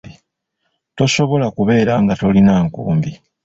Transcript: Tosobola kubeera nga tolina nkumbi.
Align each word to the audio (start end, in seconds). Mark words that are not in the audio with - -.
Tosobola 0.97 1.47
kubeera 1.57 1.93
nga 2.03 2.13
tolina 2.19 2.53
nkumbi. 2.65 3.11